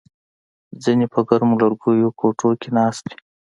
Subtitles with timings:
[0.83, 3.15] ځینې په ګرمو لرګیو کوټو کې ناست وي